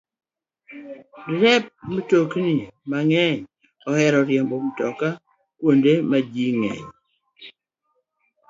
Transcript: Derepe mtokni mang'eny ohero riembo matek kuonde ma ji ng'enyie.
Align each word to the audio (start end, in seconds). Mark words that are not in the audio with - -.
Derepe 1.25 1.69
mtokni 1.93 2.53
mang'eny 2.89 3.37
ohero 3.89 4.19
riembo 4.27 4.55
matek 4.63 4.99
kuonde 5.59 5.91
ma 6.09 6.17
ji 6.31 6.45
ng'enyie. 6.59 6.89